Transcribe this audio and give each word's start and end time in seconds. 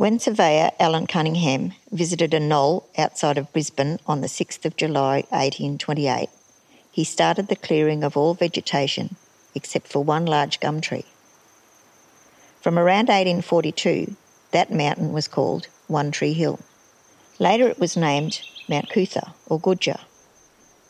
When 0.00 0.18
surveyor 0.18 0.70
Alan 0.80 1.06
Cunningham 1.06 1.74
visited 1.92 2.32
a 2.32 2.40
knoll 2.40 2.88
outside 2.96 3.36
of 3.36 3.52
Brisbane 3.52 3.98
on 4.06 4.22
the 4.22 4.28
6th 4.28 4.64
of 4.64 4.74
July 4.74 5.26
1828, 5.28 6.30
he 6.90 7.04
started 7.04 7.48
the 7.48 7.54
clearing 7.54 8.02
of 8.02 8.16
all 8.16 8.32
vegetation 8.32 9.16
except 9.54 9.88
for 9.88 10.02
one 10.02 10.24
large 10.24 10.58
gum 10.58 10.80
tree. 10.80 11.04
From 12.62 12.78
around 12.78 13.08
1842, 13.08 14.16
that 14.52 14.72
mountain 14.72 15.12
was 15.12 15.28
called 15.28 15.66
One 15.86 16.10
Tree 16.12 16.32
Hill. 16.32 16.60
Later 17.38 17.68
it 17.68 17.78
was 17.78 17.94
named 17.94 18.40
Mount 18.70 18.88
Coot-tha 18.88 19.34
or 19.48 19.60
Gudya 19.60 20.00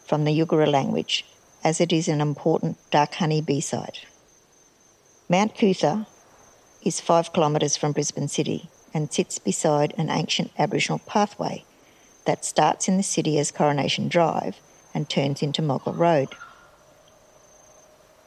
from 0.06 0.22
the 0.22 0.38
Yugara 0.38 0.70
language, 0.70 1.24
as 1.64 1.80
it 1.80 1.93
is 1.93 2.07
an 2.07 2.21
important 2.21 2.79
dark 2.93 3.14
honey 3.14 3.40
bee 3.40 3.61
site. 3.61 4.07
Mount 5.29 5.58
Coot-tha 5.58 6.07
is 6.85 7.00
five 7.00 7.32
kilometres 7.32 7.77
from 7.77 7.90
Brisbane 7.90 8.29
City 8.29 8.71
and 8.93 9.12
sits 9.12 9.39
beside 9.39 9.94
an 9.96 10.11
ancient 10.11 10.50
Aboriginal 10.58 11.00
pathway 11.07 11.64
that 12.25 12.44
starts 12.44 12.89
in 12.89 12.96
the 12.96 13.03
city 13.03 13.39
as 13.39 13.50
Coronation 13.50 14.08
Drive 14.08 14.57
and 14.94 15.08
turns 15.08 15.43
into 15.43 15.63
Moggill 15.63 15.96
Road. 15.96 16.29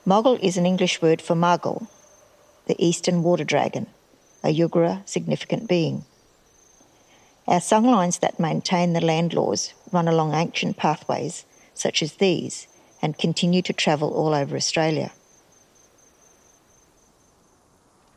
Moggill 0.05 0.39
is 0.41 0.57
an 0.57 0.65
English 0.65 1.01
word 1.01 1.21
for 1.21 1.35
Margul, 1.35 1.87
the 2.65 2.75
eastern 2.77 3.23
water 3.23 3.43
dragon, 3.43 3.87
a 4.43 4.53
Yugara 4.53 5.07
significant 5.07 5.67
being. 5.67 6.05
Our 7.47 7.59
songlines 7.59 8.19
that 8.21 8.39
maintain 8.39 8.93
the 8.93 9.01
land 9.01 9.33
laws 9.33 9.73
run 9.91 10.07
along 10.07 10.33
ancient 10.33 10.77
pathways 10.77 11.45
such 11.73 12.01
as 12.01 12.13
these 12.13 12.67
and 13.01 13.17
continue 13.17 13.61
to 13.61 13.73
travel 13.73 14.13
all 14.13 14.33
over 14.33 14.55
Australia. 14.55 15.11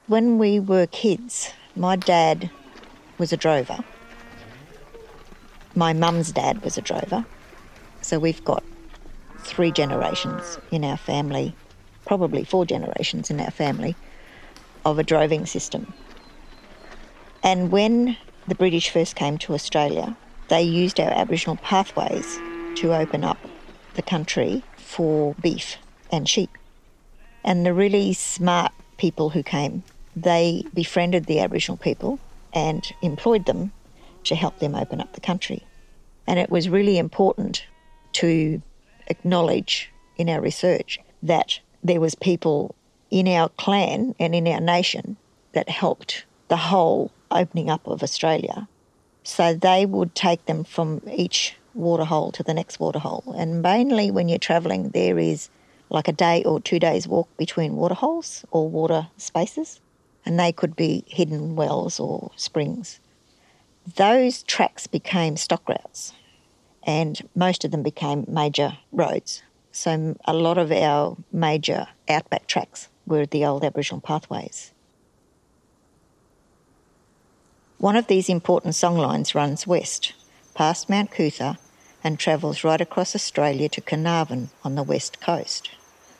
When 0.06 0.38
we 0.38 0.60
were 0.60 0.86
kids, 0.86 1.50
my 1.76 1.94
dad 1.94 2.50
was 3.18 3.32
a 3.32 3.36
drover. 3.36 3.78
My 5.74 5.92
mum's 5.92 6.32
dad 6.32 6.62
was 6.62 6.78
a 6.78 6.82
drover. 6.82 7.24
So 8.00 8.18
we've 8.18 8.42
got 8.44 8.64
three 9.40 9.70
generations 9.70 10.58
in 10.70 10.84
our 10.84 10.96
family, 10.96 11.54
probably 12.06 12.44
four 12.44 12.64
generations 12.64 13.30
in 13.30 13.40
our 13.40 13.50
family, 13.50 13.94
of 14.86 14.98
a 14.98 15.04
droving 15.04 15.44
system. 15.44 15.92
And 17.42 17.70
when 17.70 18.16
the 18.48 18.54
British 18.54 18.88
first 18.88 19.14
came 19.14 19.36
to 19.38 19.52
Australia, 19.52 20.16
they 20.48 20.62
used 20.62 20.98
our 20.98 21.10
Aboriginal 21.10 21.56
pathways 21.56 22.38
to 22.76 22.94
open 22.94 23.22
up 23.22 23.38
the 23.94 24.02
country 24.02 24.62
for 24.76 25.34
beef 25.42 25.76
and 26.10 26.28
sheep. 26.28 26.50
And 27.44 27.66
the 27.66 27.74
really 27.74 28.14
smart 28.14 28.72
people 28.96 29.30
who 29.30 29.42
came 29.42 29.82
they 30.16 30.64
befriended 30.72 31.26
the 31.26 31.40
Aboriginal 31.40 31.76
people 31.76 32.18
and 32.54 32.90
employed 33.02 33.44
them 33.44 33.70
to 34.24 34.34
help 34.34 34.58
them 34.58 34.74
open 34.74 35.00
up 35.00 35.12
the 35.12 35.20
country. 35.20 35.64
And 36.26 36.40
it 36.40 36.50
was 36.50 36.68
really 36.68 36.98
important 36.98 37.64
to 38.14 38.60
acknowledge 39.08 39.92
in 40.16 40.28
our 40.28 40.40
research 40.40 40.98
that 41.22 41.60
there 41.84 42.00
was 42.00 42.14
people 42.14 42.74
in 43.10 43.28
our 43.28 43.50
clan 43.50 44.14
and 44.18 44.34
in 44.34 44.48
our 44.48 44.60
nation 44.60 45.16
that 45.52 45.68
helped 45.68 46.24
the 46.48 46.56
whole 46.56 47.12
opening 47.30 47.70
up 47.70 47.86
of 47.86 48.02
Australia. 48.02 48.66
So 49.22 49.54
they 49.54 49.86
would 49.86 50.14
take 50.14 50.46
them 50.46 50.64
from 50.64 51.02
each 51.12 51.54
waterhole 51.74 52.32
to 52.32 52.42
the 52.42 52.54
next 52.54 52.80
waterhole. 52.80 53.34
And 53.36 53.62
mainly 53.62 54.10
when 54.10 54.28
you're 54.28 54.38
travelling, 54.38 54.90
there 54.90 55.18
is 55.18 55.50
like 55.90 56.08
a 56.08 56.12
day 56.12 56.42
or 56.44 56.60
two 56.60 56.78
days 56.78 57.06
walk 57.06 57.28
between 57.36 57.76
waterholes 57.76 58.44
or 58.50 58.68
water 58.68 59.08
spaces 59.18 59.80
and 60.26 60.38
they 60.38 60.52
could 60.52 60.74
be 60.74 61.04
hidden 61.06 61.54
wells 61.56 61.98
or 62.00 62.32
springs. 62.36 62.98
Those 63.94 64.42
tracks 64.42 64.88
became 64.88 65.36
stock 65.36 65.66
routes, 65.68 66.12
and 66.82 67.26
most 67.36 67.64
of 67.64 67.70
them 67.70 67.84
became 67.84 68.26
major 68.28 68.78
roads. 68.90 69.42
So 69.70 70.16
a 70.24 70.34
lot 70.34 70.58
of 70.58 70.72
our 70.72 71.16
major 71.32 71.86
outback 72.08 72.48
tracks 72.48 72.88
were 73.06 73.24
the 73.24 73.44
old 73.44 73.64
Aboriginal 73.64 74.00
pathways. 74.00 74.72
One 77.78 77.94
of 77.94 78.08
these 78.08 78.28
important 78.28 78.74
songlines 78.74 79.34
runs 79.34 79.66
west, 79.66 80.14
past 80.54 80.88
Mount 80.88 81.10
Coot-tha, 81.10 81.58
and 82.02 82.18
travels 82.18 82.64
right 82.64 82.80
across 82.80 83.14
Australia 83.14 83.68
to 83.68 83.80
Carnarvon 83.80 84.50
on 84.64 84.74
the 84.74 84.82
west 84.82 85.20
coast, 85.20 85.70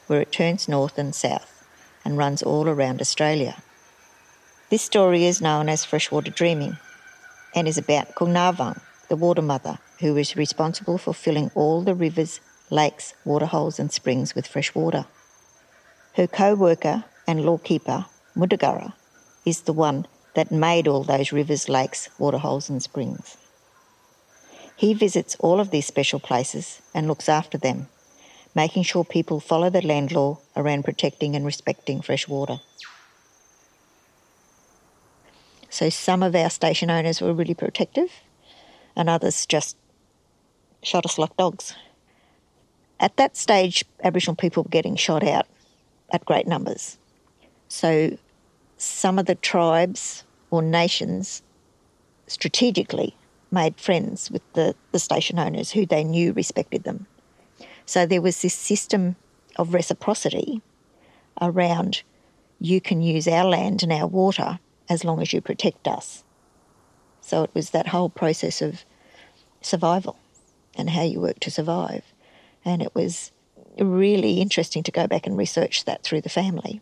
where 0.07 0.21
it 0.21 0.31
turns 0.31 0.69
north 0.69 0.99
and 0.99 1.15
south 1.15 1.65
and 2.05 2.19
runs 2.19 2.43
all 2.43 2.69
around 2.69 3.01
Australia. 3.01 3.63
This 4.69 4.83
story 4.83 5.27
is 5.27 5.41
known 5.41 5.69
as 5.69 5.85
freshwater 5.85 6.33
dreaming 6.33 6.77
and 7.55 7.69
is 7.69 7.79
about 7.79 8.17
Kungnavang, 8.17 8.81
the 9.09 9.15
water 9.15 9.41
mother, 9.41 9.79
who 10.01 10.17
is 10.17 10.35
responsible 10.35 10.99
for 10.99 11.15
filling 11.15 11.53
all 11.55 11.83
the 11.83 11.95
rivers, 11.95 12.41
lakes, 12.69 13.15
waterholes, 13.25 13.79
and 13.79 13.93
springs 13.93 14.35
with 14.35 14.49
fresh 14.49 14.75
water. 14.75 15.05
Her 16.15 16.27
co 16.27 16.57
worker 16.57 17.05
and 17.29 17.47
lawkeeper, 17.47 18.07
Mudagara, 18.37 18.95
is 19.45 19.61
the 19.61 19.73
one 19.73 20.09
that 20.35 20.51
made 20.51 20.89
all 20.89 21.05
those 21.05 21.31
rivers, 21.31 21.69
lakes, 21.69 22.09
waterholes, 22.19 22.69
and 22.69 22.83
springs. 22.83 23.37
He 24.75 24.95
visits 24.95 25.37
all 25.39 25.61
of 25.61 25.71
these 25.71 25.87
special 25.87 26.19
places 26.19 26.83
and 26.93 27.07
looks 27.07 27.29
after 27.29 27.57
them, 27.57 27.87
making 28.53 28.83
sure 28.83 29.05
people 29.05 29.39
follow 29.39 29.71
the 29.71 29.87
land 29.87 30.11
law 30.11 30.41
around 30.57 30.85
protecting 30.85 31.37
and 31.37 31.47
respecting 31.47 32.01
fresh 32.01 32.27
water. 32.27 32.59
So 35.77 35.91
some 35.91 36.23
of 36.23 36.35
our 36.35 36.49
station 36.49 36.91
owners 36.91 37.21
were 37.21 37.35
really 37.35 37.53
protective, 37.53 38.11
and 38.97 39.11
others 39.11 39.45
just 39.45 39.77
shot 40.83 41.05
us 41.05 41.19
like 41.19 41.37
dogs. 41.37 41.75
At 42.99 43.19
that 43.19 43.37
stage, 43.37 43.85
Aboriginal 44.03 44.37
people 44.37 44.63
were 44.63 44.71
getting 44.71 44.97
shot 44.97 45.23
out 45.23 45.47
at 46.11 46.25
great 46.25 46.47
numbers. 46.47 46.97
So 47.69 48.17
some 48.79 49.19
of 49.19 49.27
the 49.27 49.35
tribes 49.35 50.25
or 50.51 50.63
nations 50.63 51.43
strategically 52.27 53.15
made 53.51 53.79
friends 53.79 54.31
with 54.31 54.51
the, 54.55 54.75
the 54.93 54.99
station 54.99 55.39
owners 55.39 55.73
who 55.73 55.85
they 55.85 56.05
knew 56.05 56.33
respected 56.33 56.85
them. 56.85 57.07
So 57.85 58.07
there 58.07 58.23
was 58.23 58.41
this 58.41 58.55
system 58.55 59.17
of 59.57 59.75
reciprocity 59.75 60.63
around 61.43 62.03
you 62.61 62.81
can 62.81 63.03
use 63.03 63.29
our 63.29 63.45
land 63.45 63.83
and 63.83 63.93
our 63.93 64.07
water 64.07 64.59
as 64.89 65.05
long 65.05 65.21
as 65.21 65.33
you 65.33 65.41
protect 65.41 65.89
us. 65.89 66.25
So 67.21 67.43
it 67.43 67.51
was 67.55 67.71
that 67.71 67.89
whole 67.89 68.09
process 68.09 68.63
of 68.63 68.85
survival 69.61 70.19
and 70.77 70.91
how 70.91 71.03
you 71.03 71.21
work 71.21 71.41
to 71.41 71.51
survive. 71.51 72.05
And 72.65 72.83
it 72.83 72.95
was 72.95 73.33
really 73.79 74.41
interesting 74.41 74.83
to 74.85 74.93
go 74.93 75.07
back 75.07 75.27
and 75.27 75.37
research 75.37 75.85
that 75.85 76.03
through 76.03 76.21
the 76.21 76.29
family 76.29 76.81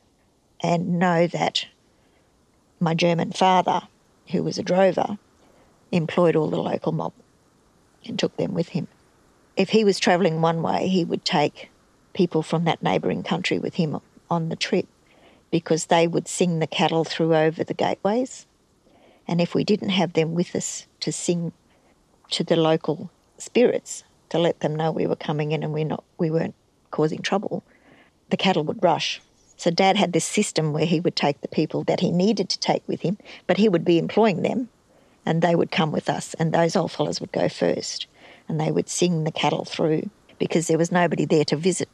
and 0.62 0.98
know 0.98 1.26
that 1.26 1.66
my 2.80 2.94
German 2.94 3.32
father, 3.32 3.82
who 4.28 4.42
was 4.42 4.58
a 4.58 4.62
drover, 4.62 5.18
employed 5.92 6.36
all 6.36 6.50
the 6.50 6.60
local 6.60 6.92
mob 6.92 7.12
and 8.04 8.18
took 8.18 8.36
them 8.36 8.54
with 8.54 8.70
him. 8.70 8.88
If 9.56 9.70
he 9.70 9.84
was 9.84 9.98
travelling 9.98 10.40
one 10.40 10.62
way, 10.62 10.88
he 10.88 11.04
would 11.04 11.24
take 11.24 11.70
people 12.12 12.42
from 12.42 12.64
that 12.64 12.82
neighbouring 12.82 13.22
country 13.22 13.58
with 13.58 13.74
him 13.74 14.00
on 14.30 14.48
the 14.48 14.56
trip 14.56 14.86
because 15.54 15.86
they 15.86 16.08
would 16.08 16.26
sing 16.26 16.58
the 16.58 16.66
cattle 16.66 17.04
through 17.04 17.32
over 17.32 17.62
the 17.62 17.72
gateways. 17.72 18.44
And 19.28 19.40
if 19.40 19.54
we 19.54 19.62
didn't 19.62 19.90
have 19.90 20.14
them 20.14 20.34
with 20.34 20.56
us 20.56 20.88
to 20.98 21.12
sing 21.12 21.52
to 22.30 22.42
the 22.42 22.56
local 22.56 23.08
spirits 23.38 24.02
to 24.30 24.38
let 24.40 24.58
them 24.58 24.74
know 24.74 24.90
we 24.90 25.06
were 25.06 25.14
coming 25.14 25.52
in 25.52 25.62
and 25.62 25.72
we're 25.72 25.84
not 25.84 26.02
we 26.18 26.28
weren't 26.28 26.56
causing 26.90 27.22
trouble, 27.22 27.62
the 28.30 28.36
cattle 28.36 28.64
would 28.64 28.82
rush. 28.82 29.22
So 29.56 29.70
Dad 29.70 29.96
had 29.96 30.12
this 30.12 30.24
system 30.24 30.72
where 30.72 30.86
he 30.86 30.98
would 30.98 31.14
take 31.14 31.40
the 31.40 31.46
people 31.46 31.84
that 31.84 32.00
he 32.00 32.10
needed 32.10 32.48
to 32.48 32.58
take 32.58 32.82
with 32.88 33.02
him, 33.02 33.16
but 33.46 33.56
he 33.56 33.68
would 33.68 33.84
be 33.84 33.96
employing 33.96 34.42
them, 34.42 34.68
and 35.24 35.40
they 35.40 35.54
would 35.54 35.70
come 35.70 35.92
with 35.92 36.10
us, 36.10 36.34
and 36.34 36.52
those 36.52 36.74
old 36.74 36.90
fellows 36.90 37.20
would 37.20 37.30
go 37.30 37.48
first, 37.48 38.08
and 38.48 38.60
they 38.60 38.72
would 38.72 38.88
sing 38.88 39.22
the 39.22 39.30
cattle 39.30 39.64
through 39.64 40.10
because 40.40 40.66
there 40.66 40.78
was 40.78 40.90
nobody 40.90 41.24
there 41.24 41.44
to 41.44 41.56
visit 41.56 41.88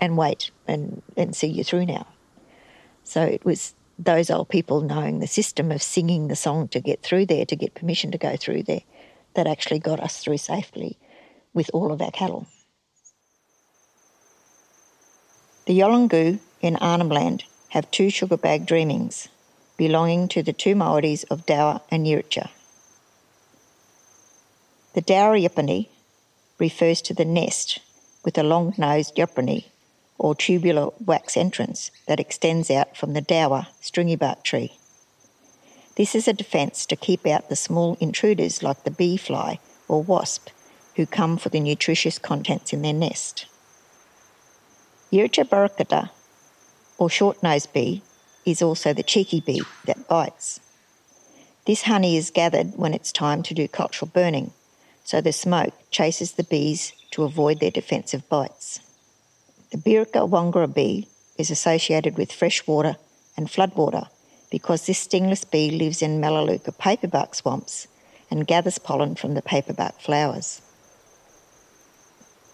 and 0.00 0.16
wait 0.16 0.50
and, 0.66 1.04
and 1.16 1.36
see 1.36 1.46
you 1.46 1.62
through 1.62 1.86
now. 1.86 2.04
So 3.06 3.22
it 3.22 3.44
was 3.44 3.72
those 3.98 4.30
old 4.30 4.48
people 4.48 4.80
knowing 4.80 5.20
the 5.20 5.28
system 5.28 5.70
of 5.70 5.80
singing 5.80 6.26
the 6.26 6.34
song 6.34 6.66
to 6.68 6.80
get 6.80 7.02
through 7.02 7.26
there, 7.26 7.46
to 7.46 7.54
get 7.56 7.74
permission 7.74 8.10
to 8.10 8.18
go 8.18 8.36
through 8.36 8.64
there, 8.64 8.82
that 9.34 9.46
actually 9.46 9.78
got 9.78 10.00
us 10.00 10.18
through 10.18 10.38
safely 10.38 10.98
with 11.54 11.70
all 11.72 11.92
of 11.92 12.02
our 12.02 12.10
cattle. 12.10 12.48
The 15.66 15.78
Yolngu 15.78 16.40
in 16.60 16.76
Arnhem 16.76 17.08
Land 17.08 17.44
have 17.68 17.90
two 17.92 18.10
sugar 18.10 18.36
bag 18.36 18.66
dreamings 18.66 19.28
belonging 19.76 20.26
to 20.28 20.42
the 20.42 20.52
two 20.52 20.74
moieties 20.74 21.24
of 21.30 21.46
Dhuwa 21.46 21.82
and 21.90 22.06
Yirritja. 22.06 22.48
The 24.94 25.02
Dhuwa 25.02 25.48
Yipani 25.48 25.88
refers 26.58 27.00
to 27.02 27.14
the 27.14 27.24
nest 27.24 27.78
with 28.24 28.36
a 28.36 28.42
long 28.42 28.74
nosed 28.76 29.14
Yipani 29.14 29.66
or 30.18 30.34
tubular 30.34 30.90
wax 31.04 31.36
entrance 31.36 31.90
that 32.06 32.20
extends 32.20 32.70
out 32.70 32.96
from 32.96 33.12
the 33.12 33.22
dowa 33.22 33.66
stringy 33.80 34.16
bark 34.16 34.42
tree. 34.42 34.78
This 35.96 36.14
is 36.14 36.28
a 36.28 36.32
defence 36.32 36.84
to 36.86 36.96
keep 36.96 37.26
out 37.26 37.48
the 37.48 37.56
small 37.56 37.96
intruders 38.00 38.62
like 38.62 38.84
the 38.84 38.90
bee 38.90 39.16
fly 39.16 39.58
or 39.88 40.02
wasp 40.02 40.50
who 40.96 41.06
come 41.06 41.36
for 41.36 41.48
the 41.48 41.60
nutritious 41.60 42.18
contents 42.18 42.72
in 42.72 42.82
their 42.82 42.92
nest. 42.92 43.46
Borricata, 45.12 46.10
or 46.98 47.08
short-nosed 47.08 47.72
bee, 47.72 48.02
is 48.44 48.62
also 48.62 48.92
the 48.92 49.02
cheeky 49.02 49.40
bee 49.40 49.62
that 49.84 50.08
bites. 50.08 50.60
This 51.66 51.82
honey 51.82 52.16
is 52.16 52.30
gathered 52.30 52.76
when 52.76 52.94
it's 52.94 53.12
time 53.12 53.42
to 53.44 53.54
do 53.54 53.66
cultural 53.66 54.10
burning, 54.12 54.52
so 55.04 55.20
the 55.20 55.32
smoke 55.32 55.74
chases 55.90 56.32
the 56.32 56.44
bees 56.44 56.92
to 57.10 57.24
avoid 57.24 57.60
their 57.60 57.70
defensive 57.70 58.28
bites. 58.28 58.80
The 59.76 59.82
Bierka 59.90 60.26
wangara 60.26 60.72
bee 60.72 61.06
is 61.36 61.50
associated 61.50 62.16
with 62.16 62.32
freshwater 62.32 62.96
and 63.36 63.46
floodwater 63.46 64.08
because 64.50 64.86
this 64.86 65.00
stingless 65.00 65.44
bee 65.44 65.70
lives 65.70 66.00
in 66.00 66.18
Melaleuca 66.18 66.72
paperbark 66.72 67.34
swamps 67.34 67.86
and 68.30 68.46
gathers 68.46 68.78
pollen 68.78 69.16
from 69.16 69.34
the 69.34 69.42
paperbark 69.42 70.00
flowers. 70.00 70.62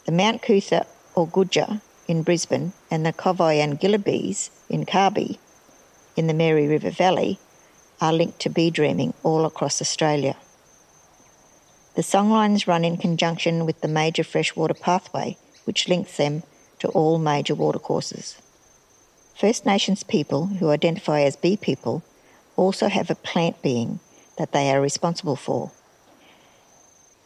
The 0.05 0.11
Mount 0.11 0.43
Coot-tha 0.43 0.85
or 1.15 1.29
Gudya 1.29 1.81
in 2.09 2.25
Brisbane 2.25 2.73
and 2.91 3.07
the 3.07 3.13
Covoyangilla 3.13 4.03
bees 4.03 4.51
in 4.69 4.85
Kabi 4.85 5.39
in 6.17 6.27
the 6.27 6.35
Mary 6.35 6.67
River 6.67 6.91
Valley 6.91 7.39
are 8.01 8.13
linked 8.13 8.41
to 8.41 8.51
bee 8.51 8.71
dreaming 8.71 9.15
all 9.23 9.45
across 9.45 9.81
Australia. 9.81 10.35
The 11.95 12.03
songlines 12.03 12.67
run 12.67 12.85
in 12.85 12.97
conjunction 12.97 13.65
with 13.65 13.81
the 13.81 13.87
major 13.87 14.25
freshwater 14.25 14.75
pathway, 14.75 15.37
which 15.67 15.89
links 15.89 16.17
them 16.17 16.43
to 16.82 16.88
all 16.88 17.17
major 17.17 17.55
watercourses. 17.55 18.43
First 19.38 19.64
Nations 19.64 20.02
people 20.02 20.46
who 20.46 20.70
identify 20.70 21.20
as 21.20 21.37
bee 21.37 21.56
people 21.56 22.02
also 22.56 22.88
have 22.88 23.08
a 23.08 23.14
plant 23.14 23.62
being 23.62 24.00
that 24.37 24.50
they 24.50 24.69
are 24.69 24.81
responsible 24.81 25.37
for. 25.37 25.70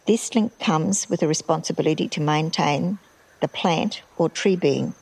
This 0.07 0.35
link 0.35 0.59
comes 0.59 1.09
with 1.09 1.23
a 1.23 1.27
responsibility 1.27 2.07
to 2.07 2.21
maintain 2.21 2.99
the 3.41 3.49
plant 3.49 4.03
or 4.19 4.29
tree 4.29 4.57
being 4.57 4.93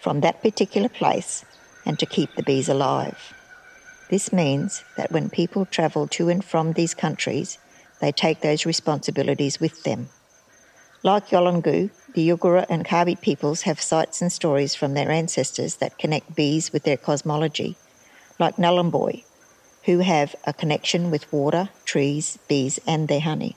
from 0.00 0.20
that 0.20 0.42
particular 0.42 0.88
place 0.88 1.44
and 1.86 1.96
to 2.00 2.04
keep 2.04 2.34
the 2.34 2.42
bees 2.42 2.68
alive. 2.68 3.32
This 4.10 4.32
means 4.32 4.82
that 4.96 5.12
when 5.12 5.30
people 5.30 5.64
travel 5.64 6.08
to 6.08 6.28
and 6.28 6.44
from 6.44 6.72
these 6.72 6.92
countries, 6.92 7.56
they 8.00 8.10
take 8.10 8.40
those 8.40 8.66
responsibilities 8.66 9.60
with 9.60 9.84
them. 9.84 10.08
Like 11.04 11.28
Yolngu, 11.28 11.90
the 12.14 12.28
Yugara 12.28 12.66
and 12.68 12.84
Kabi 12.84 13.20
peoples 13.20 13.62
have 13.62 13.80
sites 13.80 14.20
and 14.20 14.30
stories 14.30 14.74
from 14.74 14.94
their 14.94 15.10
ancestors 15.10 15.76
that 15.76 15.98
connect 15.98 16.34
bees 16.34 16.72
with 16.72 16.82
their 16.84 16.96
cosmology, 16.96 17.76
like 18.38 18.56
Nhulunbuy, 18.56 19.24
who 19.84 19.98
have 20.00 20.34
a 20.44 20.52
connection 20.52 21.10
with 21.10 21.32
water, 21.32 21.70
trees, 21.84 22.38
bees, 22.48 22.78
and 22.86 23.08
their 23.08 23.20
honey. 23.20 23.56